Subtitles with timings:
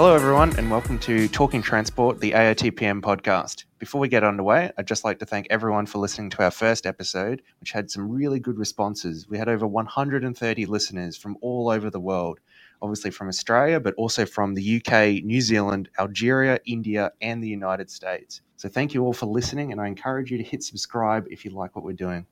[0.00, 3.66] Hello, everyone, and welcome to Talking Transport, the AITPM podcast.
[3.78, 6.86] Before we get underway, I'd just like to thank everyone for listening to our first
[6.86, 9.28] episode, which had some really good responses.
[9.28, 12.40] We had over 130 listeners from all over the world,
[12.80, 17.90] obviously from Australia, but also from the UK, New Zealand, Algeria, India, and the United
[17.90, 18.40] States.
[18.56, 21.50] So thank you all for listening, and I encourage you to hit subscribe if you
[21.50, 22.24] like what we're doing.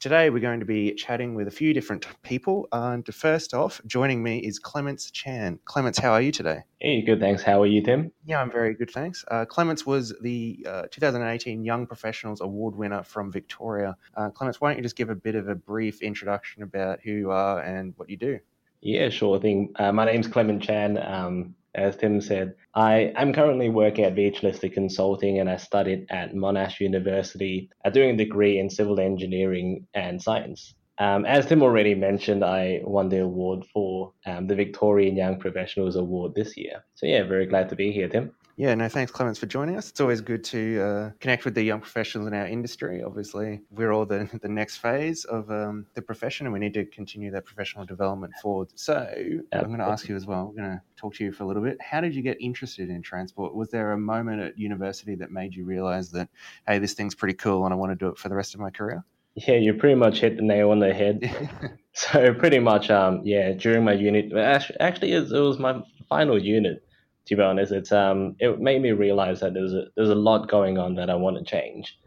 [0.00, 2.66] Today, we're going to be chatting with a few different people.
[2.72, 5.58] And first off, joining me is Clements Chan.
[5.66, 6.62] Clements, how are you today?
[6.78, 7.42] Hey, good, thanks.
[7.42, 8.10] How are you, Tim?
[8.24, 9.26] Yeah, I'm very good, thanks.
[9.30, 13.94] Uh, Clements was the uh, 2018 Young Professionals Award winner from Victoria.
[14.16, 17.10] Uh, Clements, why don't you just give a bit of a brief introduction about who
[17.10, 18.38] you are and what you do?
[18.80, 19.74] Yeah, sure thing.
[19.76, 20.96] Uh, my name's Clement Chan.
[20.96, 26.06] Um, as Tim said, I am currently working at Beach Lister Consulting and I studied
[26.10, 30.74] at Monash University doing a degree in civil engineering and science.
[30.98, 35.96] Um, as Tim already mentioned, I won the award for um, the Victorian Young Professionals
[35.96, 36.84] Award this year.
[36.94, 38.32] So, yeah, very glad to be here, Tim.
[38.60, 39.88] Yeah, no, thanks, Clements, for joining us.
[39.88, 43.02] It's always good to uh, connect with the young professionals in our industry.
[43.02, 46.84] Obviously, we're all the, the next phase of um, the profession, and we need to
[46.84, 48.68] continue that professional development forward.
[48.74, 49.10] So,
[49.54, 50.48] I'm going to ask you as well.
[50.48, 51.80] We're going to talk to you for a little bit.
[51.80, 53.54] How did you get interested in transport?
[53.54, 56.28] Was there a moment at university that made you realize that,
[56.66, 58.60] hey, this thing's pretty cool and I want to do it for the rest of
[58.60, 59.02] my career?
[59.36, 61.78] Yeah, you pretty much hit the nail on the head.
[61.94, 66.84] so, pretty much, um, yeah, during my unit, actually, it was my final unit
[67.26, 70.48] to be honest, it's um it made me realize that there's a there's a lot
[70.48, 71.98] going on that I want to change.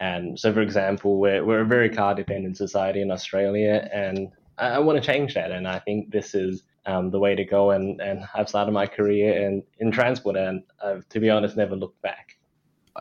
[0.00, 4.68] And so, for example, we're we're a very car dependent society in Australia, and I,
[4.68, 5.50] I want to change that.
[5.50, 7.70] And I think this is um, the way to go.
[7.72, 11.76] And and I've started my career in in transport, and I've, to be honest, never
[11.76, 12.36] looked back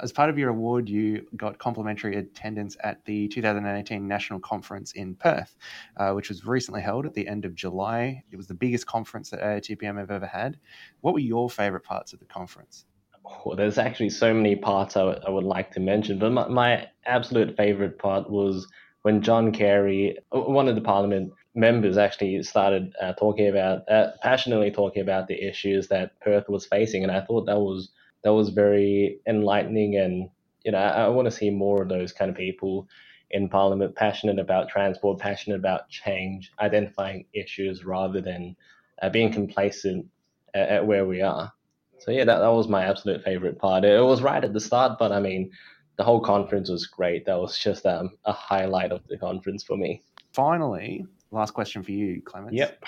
[0.02, 5.16] as part of your award, you got complimentary attendance at the 2018 National Conference in
[5.16, 5.56] Perth,
[5.98, 8.24] uh, which was recently held at the end of July.
[8.32, 10.58] It was the biggest conference that AITPM have ever had.
[11.02, 12.86] What were your favourite parts of the conference?
[13.26, 16.48] Oh, there's actually so many parts I, w- I would like to mention, but my,
[16.48, 18.68] my absolute favourite part was
[19.04, 24.72] when John Carey, one of the Parliament members, actually started uh, talking about, uh, passionately
[24.72, 27.92] talking about the issues that Perth was facing, and I thought that was
[28.24, 30.30] that was very enlightening and
[30.64, 32.88] you know I, I want to see more of those kind of people
[33.32, 38.56] in parliament passionate about transport passionate about change identifying issues rather than
[39.02, 40.06] uh, being complacent
[40.54, 41.52] at, at, where we are.
[42.00, 43.84] So yeah that, that was my absolute favorite part.
[43.86, 45.52] It was right at the start but i mean
[45.98, 47.26] the whole conference was great.
[47.26, 50.02] That was just um, a highlight of the conference for me.
[50.32, 52.56] Finally last question for you clements.
[52.56, 52.84] Yep.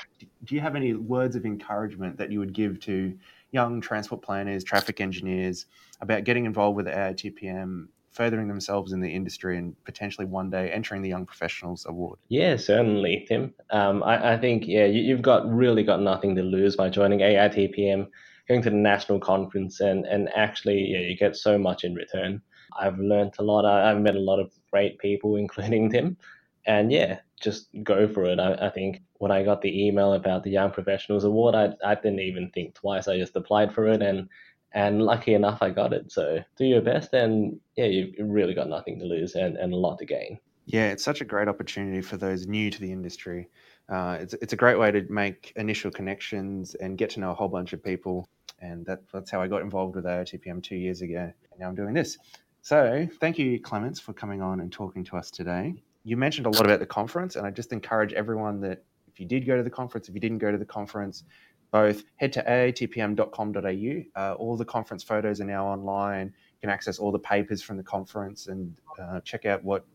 [0.46, 3.18] Do you have any words of encouragement that you would give to
[3.52, 5.66] young transport planners, traffic engineers
[6.02, 10.70] about getting involved with the AITPM, furthering themselves in the industry, and potentially one day
[10.72, 12.20] entering the Young Professionals Award?
[12.30, 13.54] Yeah, certainly, Tim.
[13.70, 17.20] Um, I, I, think yeah, you, have got really got nothing to lose by joining
[17.20, 18.08] AITPM,
[18.48, 22.42] going to the national conference, and and actually yeah, you get so much in return.
[22.80, 23.66] I've learned a lot.
[23.66, 26.18] I, I've met a lot of great people, including Tim,
[26.66, 28.40] and yeah, just go for it.
[28.40, 31.96] I, I, think when I got the email about the Young Professionals Award, I, I
[31.96, 33.08] didn't even think twice.
[33.08, 34.30] I just applied for it, and
[34.74, 36.12] and lucky enough, I got it.
[36.12, 39.78] So do your best, and yeah, you've really got nothing to lose and, and a
[39.78, 40.40] lot to gain.
[40.66, 43.50] Yeah, it's such a great opportunity for those new to the industry.
[43.90, 47.34] Uh, it's it's a great way to make initial connections and get to know a
[47.36, 48.28] whole bunch of people.
[48.60, 51.34] And that, that's how I got involved with AITPM two years ago.
[51.52, 52.20] And now I'm doing this.
[52.62, 55.74] So thank you, Clements, for coming on and talking to us today
[56.04, 59.26] you mentioned a lot about the conference, and I just encourage everyone that if you
[59.26, 61.24] did go to the conference, if you didn't go to the conference,
[61.72, 64.22] both head to aitpm.com.au.
[64.22, 66.28] Uh, all the conference photos are now online.
[66.28, 69.86] You can access all the papers from the conference and uh, check out what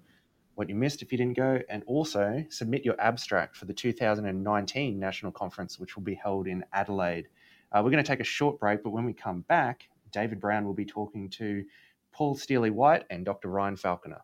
[0.54, 4.98] what you missed if you didn't go, and also submit your abstract for the 2019
[4.98, 7.28] national conference, which will be held in Adelaide.
[7.72, 10.64] Uh, we're going to take a short break, but when we come back, David Brown
[10.64, 11.62] will be talking to
[12.10, 13.48] Paul Steely White and Dr.
[13.48, 14.22] Ryan Falconer.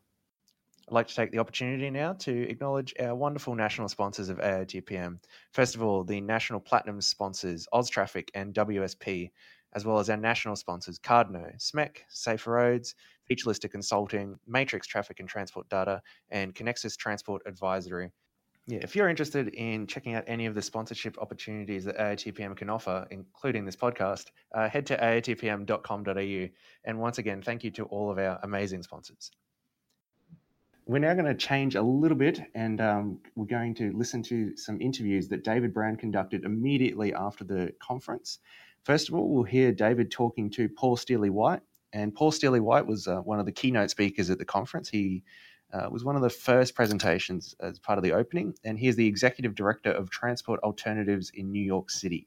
[0.92, 5.20] Like to take the opportunity now to acknowledge our wonderful national sponsors of AITPM.
[5.52, 9.30] First of all, the national platinum sponsors, OzTraffic and WSP,
[9.72, 12.94] as well as our national sponsors, Cardno, SMEC, Safer Roads,
[13.46, 18.10] Lister Consulting, Matrix Traffic and Transport Data, and Connexus Transport Advisory.
[18.66, 22.68] Yeah, if you're interested in checking out any of the sponsorship opportunities that AITPM can
[22.68, 26.48] offer, including this podcast, uh, head to aitpm.com.au.
[26.84, 29.30] And once again, thank you to all of our amazing sponsors
[30.86, 34.56] we're now going to change a little bit and um, we're going to listen to
[34.56, 38.38] some interviews that David Brown conducted immediately after the conference.
[38.84, 41.60] First of all, we'll hear David talking to Paul Steely White.
[41.92, 44.88] And Paul Steely White was uh, one of the keynote speakers at the conference.
[44.88, 45.22] He
[45.72, 48.96] uh, was one of the first presentations as part of the opening, and he is
[48.96, 52.26] the executive director of Transport Alternatives in New York City.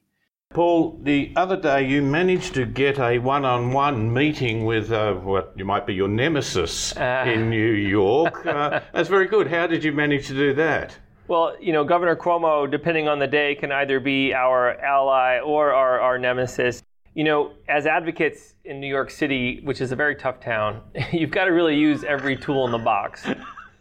[0.55, 5.13] Paul, the other day you managed to get a one on one meeting with uh,
[5.15, 7.25] what you might be your nemesis uh.
[7.27, 8.45] in New York.
[8.45, 9.47] Uh, that's very good.
[9.47, 10.97] How did you manage to do that?
[11.27, 15.73] Well, you know, Governor Cuomo, depending on the day, can either be our ally or
[15.73, 16.81] our, our nemesis.
[17.15, 21.31] You know, as advocates in New York City, which is a very tough town, you've
[21.31, 23.25] got to really use every tool in the box.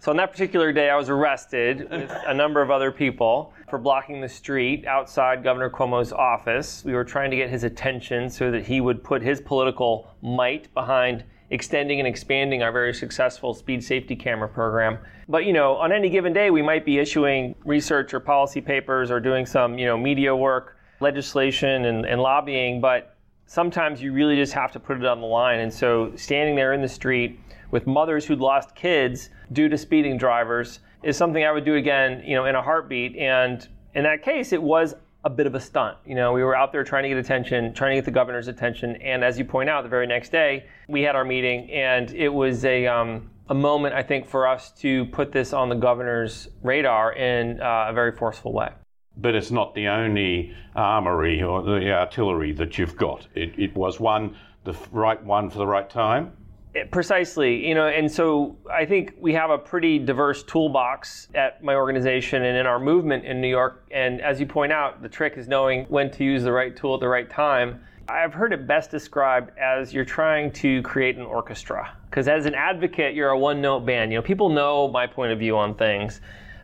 [0.05, 3.79] So on that particular day, I was arrested with a number of other people for
[3.79, 6.85] blocking the street outside Governor Cuomo's office.
[6.85, 10.69] We were trying to get his attention so that he would put his political might
[10.75, 14.99] behind extending and expanding our very successful speed safety camera program.
[15.27, 19.11] But you know, on any given day, we might be issuing research or policy papers
[19.11, 22.79] or doing some you know media work, legislation, and, and lobbying.
[22.79, 23.17] But
[23.47, 25.61] sometimes you really just have to put it on the line.
[25.61, 27.41] And so standing there in the street
[27.75, 32.23] with mothers who'd lost kids due to speeding drivers is something I would do again,
[32.25, 33.17] you know, in a heartbeat.
[33.17, 33.67] And
[33.97, 34.95] in that case, it was
[35.25, 35.97] a bit of a stunt.
[36.07, 38.47] You know, we were out there trying to get attention, trying to get the governor's
[38.47, 42.13] attention, and as you point out, the very next day we had our meeting, and
[42.13, 45.75] it was a um, a moment I think for us to put this on the
[45.75, 48.71] governor's radar in uh, a very forceful way.
[49.17, 53.27] But it's not the only armory or the artillery that you've got.
[53.35, 56.37] It, it was one, the right one for the right time.
[56.91, 61.77] Precisely, you know, and so I think we have a pretty diverse toolbox at my
[61.77, 63.87] organization and in our movement in New York.
[63.93, 66.95] And as you point out, the trick is knowing when to use the right tool
[66.95, 67.81] at the right time.
[68.09, 71.97] I've heard it best described as you're trying to create an orchestra.
[72.11, 74.11] Because as an advocate, you're a one note band.
[74.11, 76.21] You know, people know my point of view on things.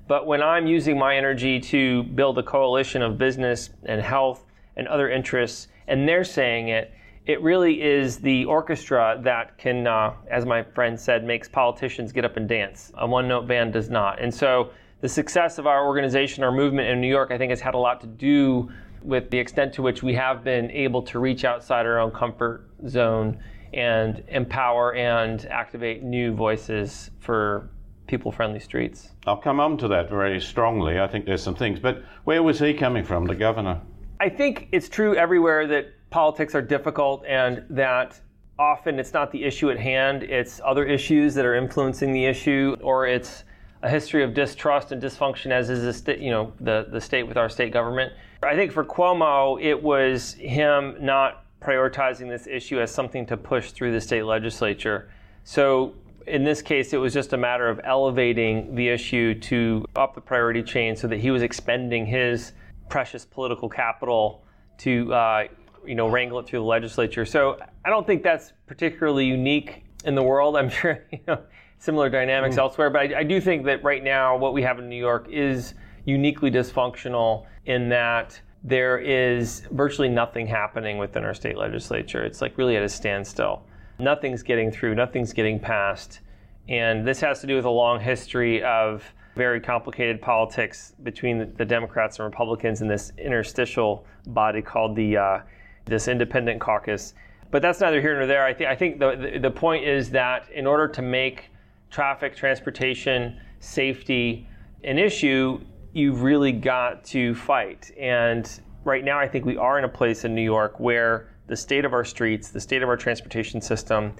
[0.08, 4.44] But when I'm using my energy to build a coalition of business and health
[4.76, 6.92] and other interests, and they're saying it,
[7.30, 12.24] it really is the orchestra that can, uh, as my friend said, makes politicians get
[12.24, 12.90] up and dance.
[12.98, 14.20] A one note band does not.
[14.20, 17.60] And so the success of our organization, our movement in New York, I think has
[17.60, 18.68] had a lot to do
[19.02, 22.68] with the extent to which we have been able to reach outside our own comfort
[22.88, 23.38] zone
[23.72, 27.70] and empower and activate new voices for
[28.08, 29.10] people friendly streets.
[29.24, 30.98] I'll come on to that very strongly.
[30.98, 31.78] I think there's some things.
[31.78, 33.80] But where was he coming from, the governor?
[34.18, 38.20] I think it's true everywhere that politics are difficult and that
[38.58, 42.76] often it's not the issue at hand, it's other issues that are influencing the issue,
[42.82, 43.44] or it's
[43.82, 47.22] a history of distrust and dysfunction, as is the state, you know, the, the state
[47.22, 48.12] with our state government.
[48.42, 53.70] I think for Cuomo, it was him not prioritizing this issue as something to push
[53.70, 55.10] through the state legislature.
[55.44, 55.94] So
[56.26, 60.20] in this case, it was just a matter of elevating the issue to up the
[60.20, 62.52] priority chain so that he was expending his
[62.88, 64.44] precious political capital
[64.78, 65.44] to uh,
[65.86, 67.24] you know, wrangle it through the legislature.
[67.24, 70.56] So I don't think that's particularly unique in the world.
[70.56, 71.40] I'm sure you know
[71.78, 72.60] similar dynamics mm.
[72.60, 75.28] elsewhere, but I, I, do think that right now what we have in New York
[75.30, 75.74] is
[76.04, 82.22] uniquely dysfunctional in that there is virtually nothing happening within our state legislature.
[82.22, 83.62] It's like really at a standstill.
[83.98, 84.94] Nothing's getting through.
[84.94, 86.20] Nothing's getting passed,
[86.68, 89.02] and this has to do with a long history of
[89.36, 95.38] very complicated politics between the Democrats and Republicans in this interstitial body called the uh,
[95.86, 97.14] this independent caucus.
[97.50, 98.44] But that's neither here nor there.
[98.44, 101.50] I, th- I think the, the, the point is that in order to make
[101.90, 104.46] traffic, transportation, safety
[104.84, 105.60] an issue,
[105.92, 107.90] you've really got to fight.
[107.98, 108.48] And
[108.84, 111.84] right now, I think we are in a place in New York where the state
[111.84, 114.14] of our streets, the state of our transportation system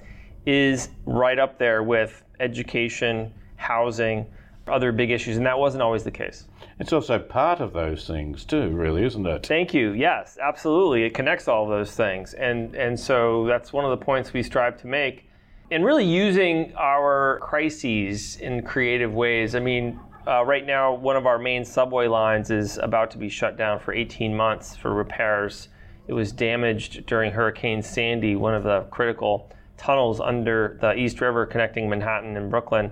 [0.45, 4.25] is right up there with education, housing,
[4.67, 6.45] other big issues, and that wasn't always the case.
[6.79, 9.45] It's also part of those things too, really, isn't it?
[9.45, 9.91] Thank you.
[9.91, 11.03] Yes, absolutely.
[11.03, 14.79] It connects all those things, and and so that's one of the points we strive
[14.81, 15.29] to make,
[15.71, 19.55] and really using our crises in creative ways.
[19.55, 23.29] I mean, uh, right now, one of our main subway lines is about to be
[23.29, 25.69] shut down for 18 months for repairs.
[26.07, 31.45] It was damaged during Hurricane Sandy, one of the critical tunnels under the East River
[31.45, 32.91] connecting Manhattan and Brooklyn.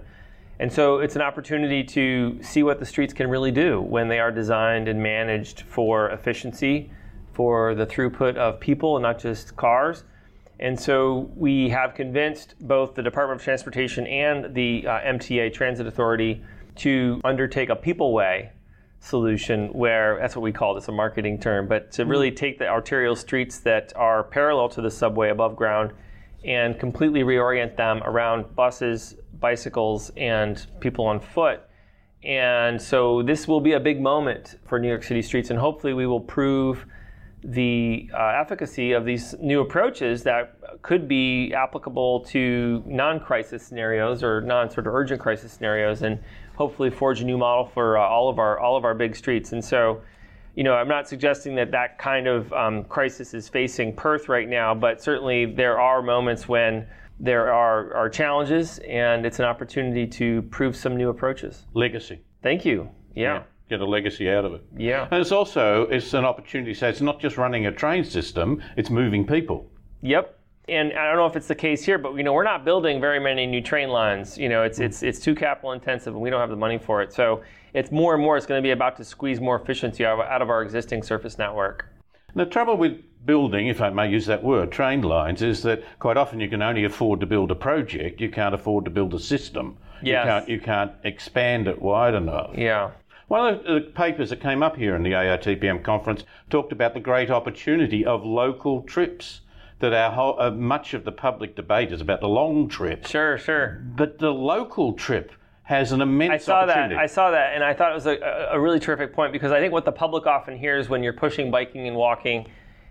[0.59, 4.19] And so it's an opportunity to see what the streets can really do when they
[4.19, 6.91] are designed and managed for efficiency,
[7.31, 10.03] for the throughput of people and not just cars.
[10.59, 15.87] And so we have convinced both the Department of Transportation and the uh, MTA Transit
[15.87, 16.43] Authority
[16.75, 18.51] to undertake a people way
[18.99, 22.67] solution where that's what we call this a marketing term, but to really take the
[22.67, 25.93] arterial streets that are parallel to the subway above ground
[26.43, 31.61] and completely reorient them around buses, bicycles and people on foot.
[32.23, 35.93] And so this will be a big moment for New York City streets, and hopefully
[35.93, 36.85] we will prove
[37.41, 44.41] the uh, efficacy of these new approaches that could be applicable to non-crisis scenarios or
[44.41, 46.19] non-sort of urgent crisis scenarios, and
[46.55, 49.53] hopefully forge a new model for uh, all of our all of our big streets.
[49.53, 50.01] And so,
[50.55, 54.49] you know, I'm not suggesting that that kind of um, crisis is facing Perth right
[54.49, 56.85] now, but certainly there are moments when
[57.19, 61.65] there are, are challenges and it's an opportunity to prove some new approaches.
[61.73, 62.19] Legacy.
[62.41, 62.89] Thank you.
[63.15, 63.33] Yeah.
[63.33, 63.43] yeah.
[63.69, 64.65] Get a legacy out of it.
[64.75, 65.07] Yeah.
[65.11, 66.73] And it's also it's an opportunity.
[66.73, 69.69] So it's not just running a train system; it's moving people.
[70.01, 72.63] Yep and I don't know if it's the case here, but you know we're not
[72.63, 74.37] building very many new train lines.
[74.37, 74.85] You know, it's hmm.
[74.85, 77.11] it's it's too capital intensive, and we don't have the money for it.
[77.13, 77.41] So
[77.73, 78.37] it's more and more.
[78.37, 81.03] It's going to be about to squeeze more efficiency out of, out of our existing
[81.03, 81.85] surface network.
[82.35, 86.17] The trouble with building, if I may use that word, train lines, is that quite
[86.17, 88.21] often you can only afford to build a project.
[88.21, 89.77] You can't afford to build a system.
[90.01, 90.25] Yes.
[90.25, 92.51] You can't you can't expand it wide enough.
[92.55, 92.91] Yeah.
[93.27, 96.99] One of the papers that came up here in the AITPM conference talked about the
[96.99, 99.41] great opportunity of local trips
[99.79, 103.05] that our whole, uh, much of the public debate is about the long trip.
[103.05, 103.81] Sure, sure.
[103.95, 105.31] But the local trip
[105.63, 106.91] has an immense I saw that.
[106.93, 108.17] I saw that, and I thought it was a,
[108.51, 111.51] a, really terrific point because I think what the public often hears when you're pushing
[111.51, 112.47] biking and walking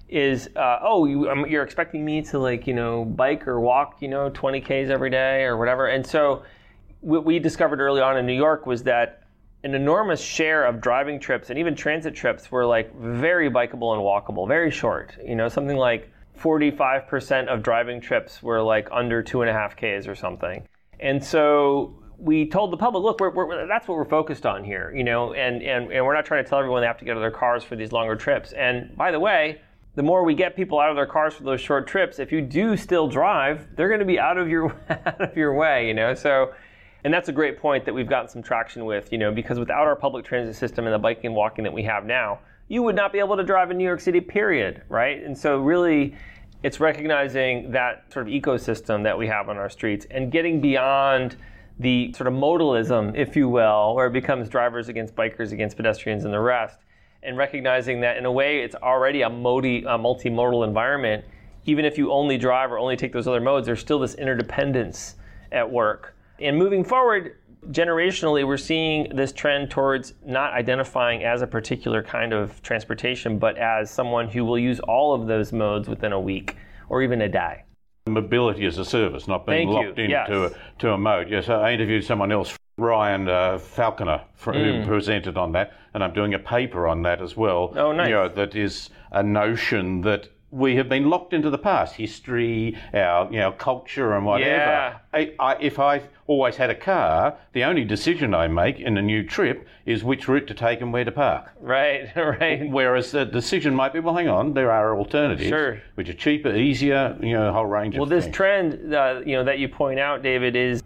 [0.09, 4.01] is, uh, oh, you, um, you're expecting me to like you know bike or walk
[4.01, 5.87] you know 20 k's every day or whatever.
[5.87, 6.43] And so
[7.01, 9.23] what we discovered early on in New York was that
[9.65, 14.03] an enormous share of driving trips and even transit trips were like very bikeable and
[14.03, 15.17] walkable, very short.
[15.25, 16.11] You know, something like
[16.41, 20.67] 45% of driving trips were like under two and a half Ks or something.
[21.01, 24.93] And so we told the public, look, we're, we're, that's what we're focused on here,
[24.95, 27.13] you know, and, and, and we're not trying to tell everyone they have to get
[27.13, 28.53] out of their cars for these longer trips.
[28.53, 29.61] And by the way,
[29.95, 32.41] the more we get people out of their cars for those short trips, if you
[32.41, 35.95] do still drive, they're going to be out of your out of your way, you
[35.95, 36.15] know.
[36.15, 36.53] So,
[37.05, 39.87] and that's a great point that we've gotten some traction with, you know, because without
[39.87, 42.97] our public transit system and the biking and walking that we have now, you would
[42.97, 45.23] not be able to drive in New York City, period, right?
[45.23, 46.15] And so, really,
[46.63, 51.37] it's recognizing that sort of ecosystem that we have on our streets and getting beyond
[51.79, 56.25] the sort of modalism, if you will, where it becomes drivers against bikers against pedestrians
[56.25, 56.79] and the rest,
[57.23, 61.25] and recognizing that in a way it's already a, modi, a multimodal environment.
[61.65, 65.17] Even if you only drive or only take those other modes, there's still this interdependence
[65.53, 66.17] at work.
[66.41, 67.37] And moving forward,
[67.71, 73.59] generationally, we're seeing this trend towards not identifying as a particular kind of transportation, but
[73.59, 76.57] as someone who will use all of those modes within a week
[76.89, 77.65] or even a day.
[78.09, 80.05] Mobility as a service, not being Thank locked you.
[80.05, 80.31] into yes.
[80.31, 81.29] a, to a mode.
[81.29, 84.83] Yes, I interviewed someone else, Ryan uh, Falconer, for, mm.
[84.83, 87.75] who presented on that, and I'm doing a paper on that as well.
[87.77, 88.09] Oh, nice.
[88.09, 92.77] You know, that is a notion that we have been locked into the past, history,
[92.95, 94.51] our you know culture, and whatever.
[94.51, 94.99] Yeah.
[95.13, 99.03] I, I, if I always had a car, the only decision I make in a
[99.03, 101.51] new trip is which route to take and where to park.
[101.61, 102.71] Right, right.
[102.71, 105.83] Whereas the decision might be, well, hang on, there are alternatives, sure.
[105.97, 108.11] which are cheaper, easier, you know, a whole range well, of.
[108.11, 108.37] Well, this things.
[108.37, 110.83] trend, uh, you know, that you point out, David, is.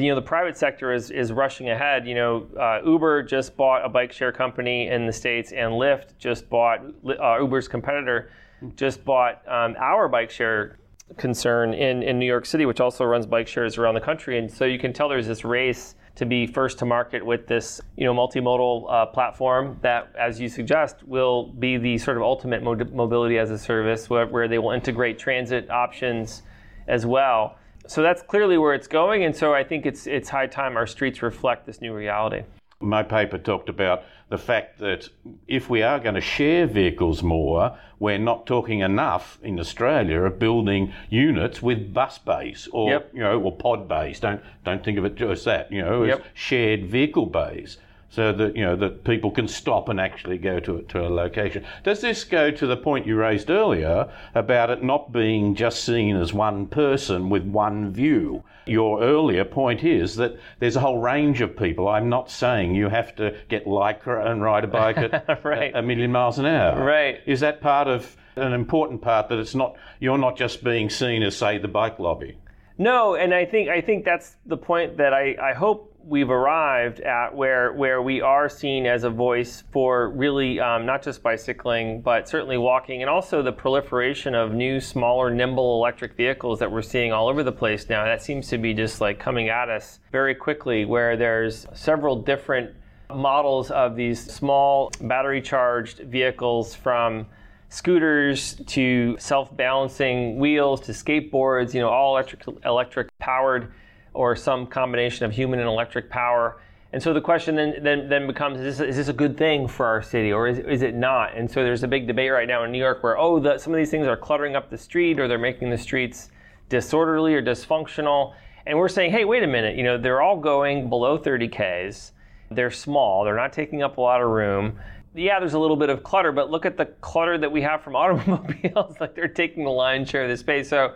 [0.00, 2.06] You know the private sector is, is rushing ahead.
[2.06, 6.16] You know uh, Uber just bought a bike share company in the states, and Lyft
[6.18, 8.30] just bought uh, Uber's competitor
[8.76, 10.78] just bought um, our bike share
[11.18, 14.38] concern in, in New York City, which also runs bike shares around the country.
[14.38, 17.80] And so you can tell there's this race to be first to market with this,
[17.96, 22.62] you know, multimodal uh, platform that, as you suggest, will be the sort of ultimate
[22.62, 26.42] mobility as a service, where, where they will integrate transit options
[26.86, 27.56] as well.
[27.86, 30.86] So that's clearly where it's going, and so I think it's it's high time our
[30.86, 32.42] streets reflect this new reality.
[32.80, 35.08] My paper talked about the fact that
[35.46, 40.38] if we are going to share vehicles more, we're not talking enough in Australia of
[40.38, 43.10] building units with bus bays or yep.
[43.12, 44.20] you know or pod bays.
[44.20, 46.24] Don't don't think of it just that you know as yep.
[46.34, 47.78] shared vehicle bays
[48.12, 51.64] so that you know that people can stop and actually go to to a location.
[51.82, 56.16] Does this go to the point you raised earlier about it not being just seen
[56.16, 58.44] as one person with one view?
[58.66, 61.88] Your earlier point is that there's a whole range of people.
[61.88, 65.74] I'm not saying you have to get lycra and ride a bike at right.
[65.74, 66.84] a, a million miles an hour.
[66.84, 67.20] Right.
[67.26, 71.22] Is that part of an important part that it's not you're not just being seen
[71.22, 72.36] as say the bike lobby?
[72.76, 77.00] No, and I think I think that's the point that I, I hope we've arrived
[77.00, 82.00] at where where we are seen as a voice for really um, not just bicycling
[82.00, 86.82] but certainly walking and also the proliferation of new smaller nimble electric vehicles that we're
[86.82, 88.04] seeing all over the place now.
[88.04, 92.74] That seems to be just like coming at us very quickly where there's several different
[93.14, 97.26] models of these small battery charged vehicles from
[97.68, 103.72] scooters to self-balancing wheels to skateboards you know all electric electric powered
[104.14, 106.60] or some combination of human and electric power.
[106.92, 109.66] And so the question then, then, then becomes is this, is this a good thing
[109.66, 111.34] for our city or is, is it not?
[111.34, 113.72] And so there's a big debate right now in New York where, oh, the, some
[113.72, 116.30] of these things are cluttering up the street or they're making the streets
[116.68, 118.34] disorderly or dysfunctional.
[118.66, 122.12] And we're saying, hey, wait a minute, you know, they're all going below 30 Ks.
[122.50, 124.78] They're small, they're not taking up a lot of room.
[125.14, 127.82] yeah, there's a little bit of clutter, but look at the clutter that we have
[127.82, 129.00] from automobiles.
[129.00, 130.68] like they're taking the lion's share of the space.
[130.68, 130.94] So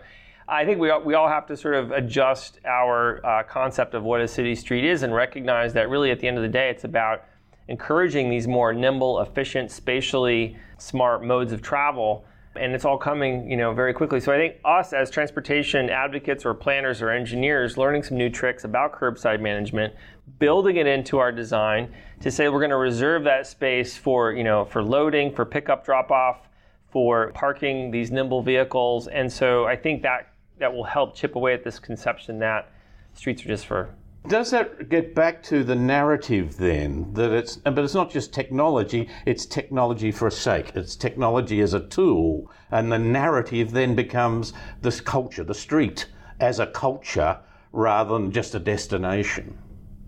[0.48, 4.04] I think we all, we all have to sort of adjust our uh, concept of
[4.04, 6.70] what a city street is and recognize that really at the end of the day,
[6.70, 7.24] it's about
[7.66, 12.24] encouraging these more nimble, efficient, spatially smart modes of travel.
[12.54, 14.20] And it's all coming, you know, very quickly.
[14.20, 18.64] So I think us as transportation advocates or planners or engineers, learning some new tricks
[18.64, 19.94] about curbside management,
[20.38, 24.44] building it into our design to say we're going to reserve that space for, you
[24.44, 26.48] know, for loading, for pickup, drop off,
[26.92, 29.08] for parking these nimble vehicles.
[29.08, 32.70] And so I think that that will help chip away at this conception that
[33.14, 33.90] streets are just for
[34.28, 39.08] does that get back to the narrative then that it's but it's not just technology
[39.24, 40.72] it's technology for a sake.
[40.74, 46.06] It's technology as a tool and the narrative then becomes this culture the street
[46.40, 47.38] as a culture
[47.72, 49.56] rather than just a destination.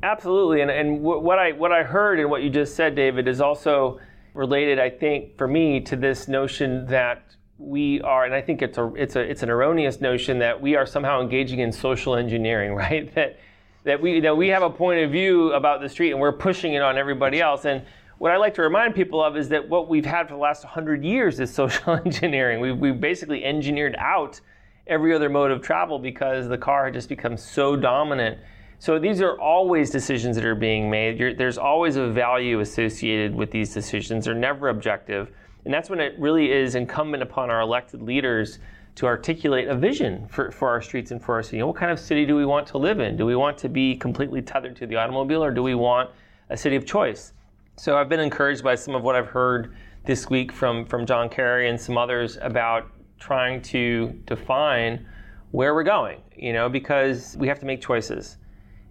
[0.03, 3.41] Absolutely and, and what i what i heard and what you just said david is
[3.41, 4.01] also
[4.35, 8.79] related i think for me to this notion that we are, and I think it's
[8.79, 12.75] a it's a it's an erroneous notion that we are somehow engaging in social engineering,
[12.75, 13.13] right?
[13.15, 13.39] That
[13.85, 16.75] that we that we have a point of view about the street and we're pushing
[16.75, 17.65] it on everybody else.
[17.65, 17.83] And
[18.19, 20.65] what I like to remind people of is that what we've had for the last
[20.65, 22.61] 100 years is social engineering.
[22.61, 24.41] We've, we've basically engineered out
[24.87, 28.39] every other mode of travel because the car had just become so dominant.
[28.81, 31.19] So these are always decisions that are being made.
[31.19, 34.25] You're, there's always a value associated with these decisions.
[34.25, 35.31] They're never objective.
[35.69, 38.59] And that's when it really is incumbent upon our elected leaders
[38.95, 41.63] to articulate a vision for, for our streets and for our city.
[41.63, 43.19] What kind of city do we want to live in?
[43.19, 46.09] Do we want to be completely tethered to the automobile or do we want
[46.49, 47.35] a city of choice?
[47.77, 51.29] So I've been encouraged by some of what I've heard this week from, from John
[51.29, 55.07] Carey and some others about trying to define
[55.51, 58.39] where we're going, you know, because we have to make choices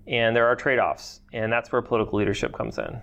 [0.06, 3.00] and there are trade offs, and that's where political leadership comes in.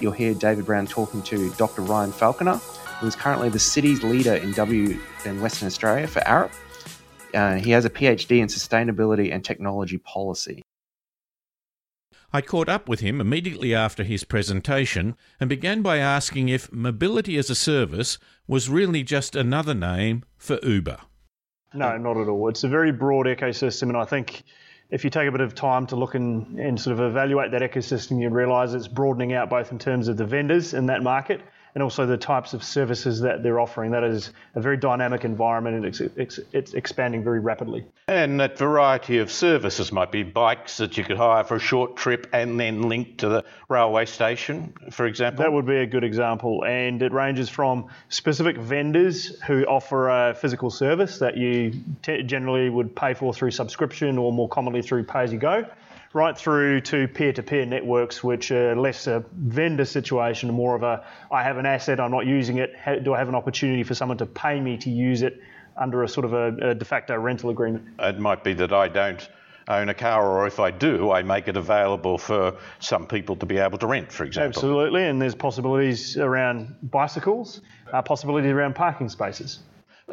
[0.00, 1.82] You'll hear David Brown talking to Dr.
[1.82, 2.56] Ryan Falconer,
[3.00, 6.52] who is currently the city's leader in W in Western Australia for Arup.
[7.34, 10.62] Uh, he has a PhD in sustainability and technology policy.
[12.32, 17.38] I caught up with him immediately after his presentation and began by asking if mobility
[17.38, 20.98] as a service was really just another name for Uber.
[21.72, 22.48] No, not at all.
[22.48, 24.44] It's a very broad ecosystem, and I think
[24.90, 27.62] if you take a bit of time to look and, and sort of evaluate that
[27.62, 31.40] ecosystem, you realise it's broadening out both in terms of the vendors in that market
[31.78, 33.92] and also the types of services that they're offering.
[33.92, 37.84] That is a very dynamic environment and it's, it's, it's, expanding very rapidly.
[38.08, 41.94] And that variety of services might be bikes that you could hire for a short
[41.94, 45.44] trip and then link to the railway station, for example.
[45.44, 46.64] That would be a good example.
[46.64, 52.70] And it ranges from specific vendors who offer a physical service that you t- generally
[52.70, 55.64] would pay for through subscription or more commonly through pay as you go
[56.12, 61.42] right through to peer-to-peer networks, which are less a vendor situation, more of a I
[61.42, 62.72] have an asset, I'm not using it.
[63.04, 65.40] Do I have an opportunity for someone to pay me to use it
[65.76, 67.86] under a sort of a, a de facto rental agreement?
[67.98, 69.28] It might be that I don't
[69.68, 73.46] own a car, or if I do, I make it available for some people to
[73.46, 74.48] be able to rent, for example.
[74.48, 77.60] Absolutely, and there's possibilities around bicycles,
[77.92, 79.60] uh, possibilities around parking spaces.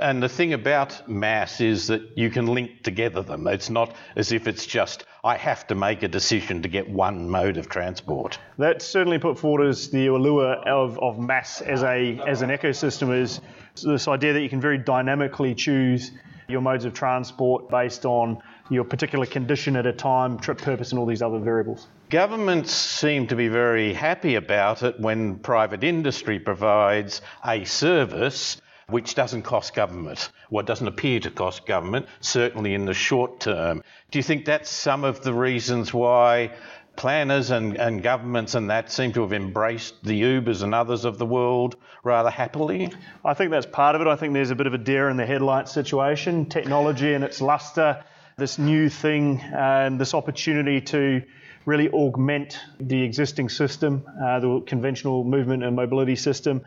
[0.01, 3.47] And the thing about MaaS is that you can link together them.
[3.47, 7.27] It's not as if it's just, I have to make a decision to get one
[7.27, 8.37] mode of transport.
[8.59, 13.19] That's certainly put forward as the allure of, of MaaS as, a, as an ecosystem
[13.19, 13.41] is
[13.81, 16.11] this idea that you can very dynamically choose
[16.47, 18.37] your modes of transport based on
[18.69, 21.87] your particular condition at a time, trip purpose, and all these other variables.
[22.11, 29.15] Governments seem to be very happy about it when private industry provides a service which
[29.15, 33.83] doesn't cost government, what doesn't appear to cost government, certainly in the short term.
[34.11, 36.51] Do you think that's some of the reasons why
[36.95, 41.17] planners and, and governments and that seem to have embraced the Ubers and others of
[41.17, 42.91] the world rather happily?
[43.23, 44.07] I think that's part of it.
[44.07, 46.45] I think there's a bit of a deer in the headlights situation.
[46.45, 48.03] Technology and its luster,
[48.37, 51.23] this new thing, and this opportunity to
[51.65, 56.63] really augment the existing system, uh, the conventional movement and mobility system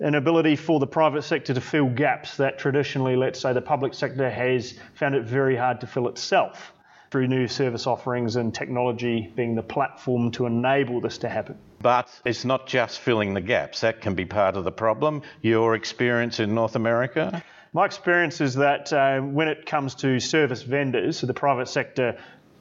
[0.00, 3.94] an ability for the private sector to fill gaps that traditionally, let's say, the public
[3.94, 6.72] sector has found it very hard to fill itself
[7.10, 11.56] through new service offerings and technology being the platform to enable this to happen.
[11.80, 15.22] But it's not just filling the gaps, that can be part of the problem.
[15.40, 17.44] Your experience in North America?
[17.72, 22.16] My experience is that uh, when it comes to service vendors, so the private sector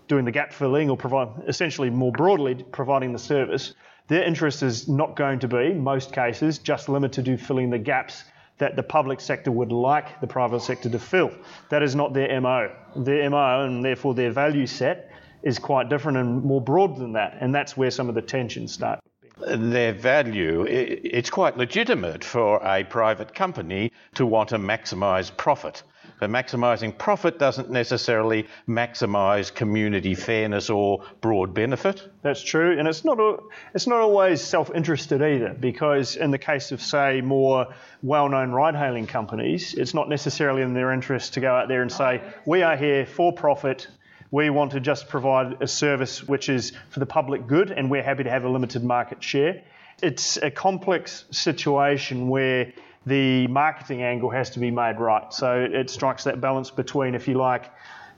[0.08, 3.74] doing the gap filling or provide, essentially more broadly providing the service,
[4.08, 8.24] their interest is not going to be, most cases, just limited to filling the gaps
[8.58, 11.32] that the public sector would like the private sector to fill.
[11.70, 12.72] That is not their MO.
[12.96, 15.12] Their MO and therefore their value set
[15.42, 18.72] is quite different and more broad than that, and that's where some of the tensions
[18.72, 19.00] start.
[19.38, 25.84] their value, it's quite legitimate for a private company to want to maximise profit.
[26.24, 32.10] But maximising profit doesn't necessarily maximise community fairness or broad benefit.
[32.22, 33.40] That's true, and it's not a,
[33.76, 35.54] it's not always self-interested either.
[35.54, 37.68] Because in the case of say more
[38.04, 42.22] well-known ride-hailing companies, it's not necessarily in their interest to go out there and say
[42.46, 43.90] we are here for profit.
[44.32, 48.02] We want to just provide a service which is for the public good, and we're
[48.02, 49.62] happy to have a limited market share.
[50.02, 52.72] It's a complex situation where
[53.06, 55.34] the marketing angle has to be made right.
[55.34, 57.72] So it strikes that balance between, if you like,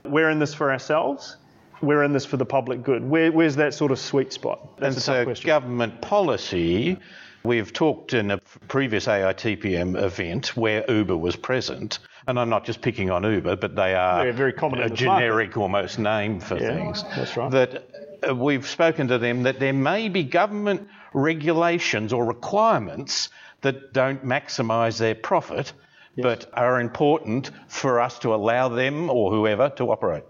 [0.04, 1.36] we're in this for ourselves,
[1.82, 3.08] we're in this for the public good.
[3.08, 4.78] Where, where's that sort of sweet spot?
[4.78, 6.98] That's and so government policy.
[7.42, 12.80] We've talked in a previous AITPM event where Uber was present, and I'm not just
[12.80, 15.60] picking on Uber, but they are very common a generic market.
[15.60, 17.04] almost name for yeah, things.
[17.14, 17.50] That's right.
[17.52, 17.88] That
[18.28, 23.28] uh, we've spoken to them that there may be government regulations or requirements
[23.62, 25.72] that don't maximise their profit,
[26.14, 26.22] yes.
[26.22, 30.24] but are important for us to allow them or whoever to operate.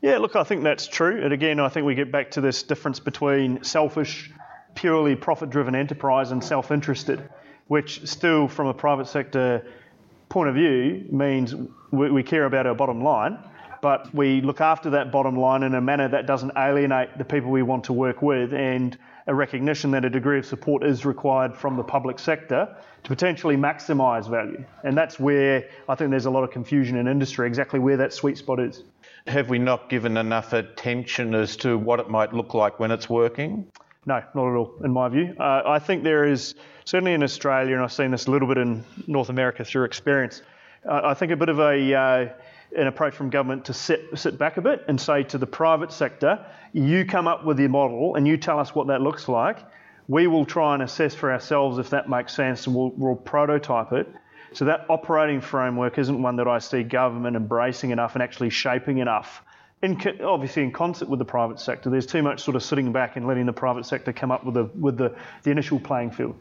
[0.00, 1.22] Yeah, look, I think that's true.
[1.22, 4.30] And again, I think we get back to this difference between selfish,
[4.74, 7.28] purely profit driven enterprise and self interested,
[7.66, 9.66] which still, from a private sector
[10.28, 11.54] point of view, means
[11.90, 13.38] we, we care about our bottom line
[13.80, 17.50] but we look after that bottom line in a manner that doesn't alienate the people
[17.50, 21.54] we want to work with and a recognition that a degree of support is required
[21.54, 24.64] from the public sector to potentially maximise value.
[24.82, 28.14] And that's where I think there's a lot of confusion in industry, exactly where that
[28.14, 28.82] sweet spot is.
[29.26, 33.10] Have we not given enough attention as to what it might look like when it's
[33.10, 33.70] working?
[34.06, 35.36] No, not at all, in my view.
[35.38, 36.54] Uh, I think there is,
[36.86, 40.40] certainly in Australia, and I've seen this a little bit in North America through experience,
[40.88, 42.28] uh, I think a bit of a uh,
[42.76, 45.92] an approach from government to sit, sit back a bit and say to the private
[45.92, 49.58] sector, you come up with your model and you tell us what that looks like.
[50.06, 53.92] We will try and assess for ourselves if that makes sense and we'll, we'll prototype
[53.92, 54.08] it.
[54.52, 58.98] So that operating framework isn't one that I see government embracing enough and actually shaping
[58.98, 59.42] enough.
[59.82, 63.16] In, obviously, in concert with the private sector, there's too much sort of sitting back
[63.16, 66.34] and letting the private sector come up with the with the, the initial playing field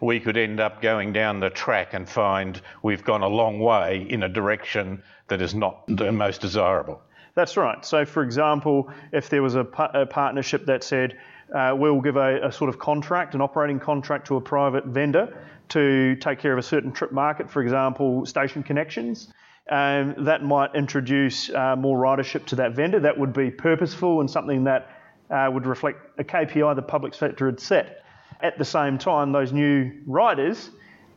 [0.00, 4.06] we could end up going down the track and find we've gone a long way
[4.08, 7.00] in a direction that is not the most desirable.
[7.34, 7.84] That's right.
[7.84, 11.16] So, for example, if there was a, a partnership that said,
[11.54, 15.36] uh, we'll give a, a, sort of contract, an operating contract to a private vendor
[15.70, 19.32] to take care of a certain trip market, for example, station connections.
[19.70, 22.98] Um, that might introduce uh, more ridership to that vendor.
[23.00, 24.88] That would be purposeful and something that
[25.30, 28.02] uh, would reflect a KPI the public sector had set.
[28.42, 30.70] At the same time, those new riders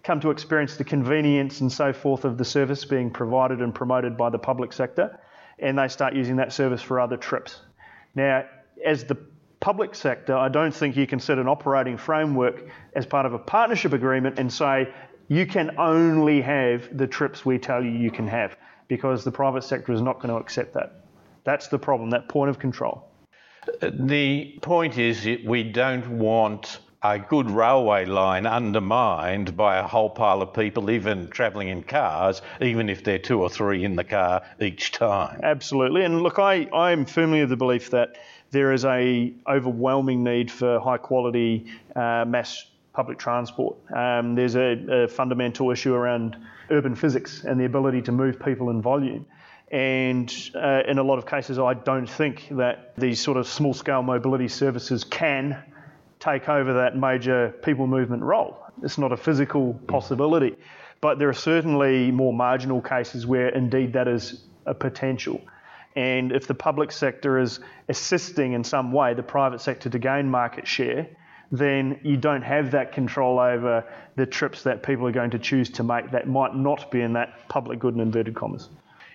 [0.04, 4.18] come to experience the convenience and so forth of the service being provided and promoted
[4.18, 5.18] by the public sector,
[5.60, 7.62] and they start using that service for other trips.
[8.14, 8.44] Now,
[8.86, 9.18] as the
[9.62, 13.40] public sector, I don't think you can set an operating framework as part of a
[13.40, 14.94] partnership agreement and say
[15.30, 18.58] you can only have the trips we tell you you can have,
[18.90, 21.06] because the private sector is not going to accept that.
[21.46, 23.08] That's the problem, that point of control.
[23.82, 30.42] The point is we don't want a good railway line undermined by a whole pile
[30.42, 34.42] of people, even travelling in cars, even if they're two or three in the car
[34.62, 35.40] each time.
[35.44, 36.06] Absolutely.
[36.06, 38.16] And look, I, I'm firmly of the belief that
[38.52, 43.76] there is a overwhelming need for high quality uh, mass public transport.
[43.94, 46.38] Um, there's a, a fundamental issue around
[46.70, 49.26] urban physics and the ability to move people in volume.
[49.72, 53.74] And uh, in a lot of cases, I don't think that these sort of small
[53.74, 55.58] scale mobility services can
[56.24, 58.58] take over that major people movement role.
[58.82, 60.56] It's not a physical possibility,
[61.02, 65.42] but there are certainly more marginal cases where indeed that is a potential.
[65.96, 67.60] And if the public sector is
[67.90, 71.08] assisting in some way the private sector to gain market share,
[71.52, 73.84] then you don't have that control over
[74.16, 77.14] the trips that people are going to choose to make that might not be in
[77.14, 78.70] that public good in inverted commas.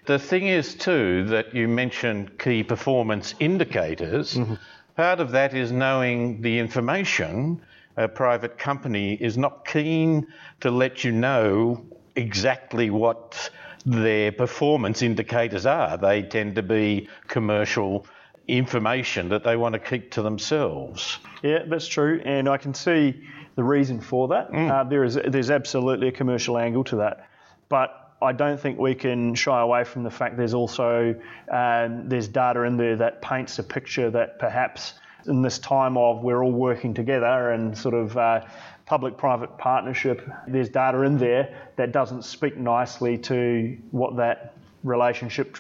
[0.07, 4.35] The thing is, too, that you mentioned key performance indicators.
[4.35, 4.55] Mm-hmm.
[4.99, 7.63] Part of that is knowing the information.
[7.97, 10.27] A private company is not keen
[10.59, 13.49] to let you know exactly what
[13.87, 15.97] their performance indicators are.
[15.97, 18.07] They tend to be commercial
[18.49, 21.19] information that they want to keep to themselves.
[21.45, 23.23] Yeah, that's true, and I can see
[23.55, 24.51] the reason for that.
[24.51, 24.69] Mm.
[24.69, 27.29] Uh, there is there's absolutely a commercial angle to that,
[27.69, 31.15] but I don't think we can shy away from the fact there's also
[31.51, 34.95] um, there's data in there that paints a picture that perhaps
[35.27, 38.45] in this time of we're all working together and sort of uh,
[38.87, 45.59] public-private partnership, there's data in there that doesn't speak nicely to what that relationship.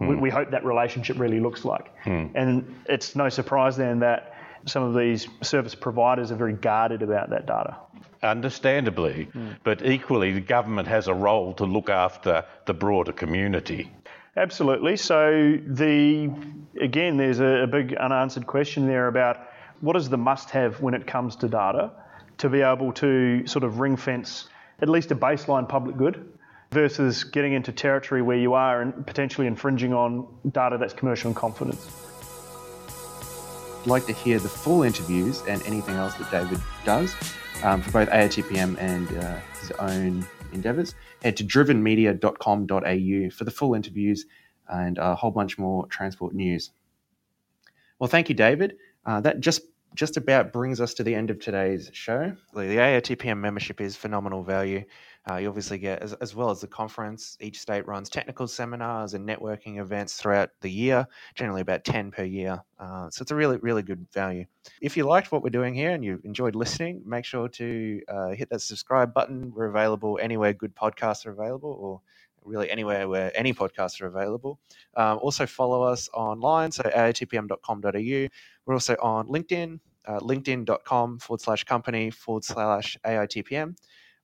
[0.00, 0.08] Mm.
[0.08, 2.30] We, we, hope that relationship really looks like, mm.
[2.34, 4.34] and it's no surprise then that
[4.66, 7.76] some of these service providers are very guarded about that data.
[8.22, 9.56] Understandably, mm.
[9.64, 13.90] but equally, the government has a role to look after the broader community.
[14.36, 14.96] Absolutely.
[14.96, 16.30] So the
[16.80, 19.48] again, there's a, a big unanswered question there about
[19.80, 21.90] what is the must-have when it comes to data
[22.38, 24.48] to be able to sort of ring fence
[24.80, 26.32] at least a baseline public good
[26.70, 31.34] versus getting into territory where you are and potentially infringing on data that's commercial in
[31.34, 32.09] confidence.
[33.86, 37.14] Like to hear the full interviews and anything else that David does
[37.62, 40.94] um, for both AITPM and uh, his own endeavours.
[41.22, 44.26] Head to drivenmedia.com.au for the full interviews
[44.68, 46.70] and a whole bunch more transport news.
[47.98, 48.76] Well, thank you, David.
[49.04, 49.62] Uh, that just
[49.94, 52.32] just about brings us to the end of today's show.
[52.54, 54.84] The AITPM membership is phenomenal value.
[55.30, 59.12] Uh, you obviously get, as, as, well as the conference, each state runs technical seminars
[59.12, 62.62] and networking events throughout the year, generally about 10 per year.
[62.78, 64.46] Uh, so it's a really, really good value.
[64.80, 68.28] If you liked what we're doing here and you enjoyed listening, make sure to uh,
[68.30, 69.52] hit that subscribe button.
[69.54, 72.00] We're available anywhere good podcasts are available or
[72.44, 74.58] really anywhere where any podcasts are available.
[74.96, 78.28] Um, also follow us online, so aitpm.com.au.
[78.66, 83.76] We're also on LinkedIn, uh, linkedin.com forward slash company forward slash AITPM.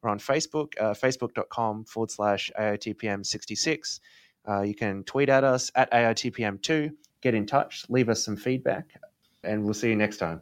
[0.02, 4.00] We're on Facebook, uh, facebook.com forward slash AITPM66.
[4.48, 8.86] Uh, you can tweet at us at AITPM2, get in touch, leave us some feedback,
[9.42, 10.40] and we'll see you next time.